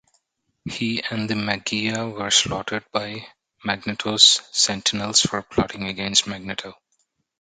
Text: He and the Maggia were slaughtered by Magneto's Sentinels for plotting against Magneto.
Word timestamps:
He 0.65 1.03
and 1.11 1.29
the 1.29 1.35
Maggia 1.35 2.09
were 2.11 2.31
slaughtered 2.31 2.83
by 2.91 3.27
Magneto's 3.63 4.41
Sentinels 4.51 5.21
for 5.21 5.43
plotting 5.43 5.83
against 5.87 6.25
Magneto. 6.25 6.75